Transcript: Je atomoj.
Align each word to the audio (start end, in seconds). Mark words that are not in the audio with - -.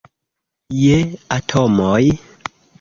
Je 0.77 0.97
atomoj. 1.37 2.03